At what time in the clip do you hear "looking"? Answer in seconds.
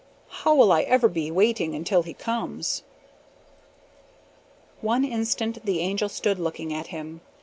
6.39-6.73